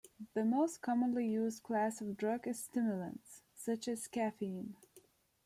[0.33, 4.75] The most commonly used class of drug is stimulants, such as caffeine.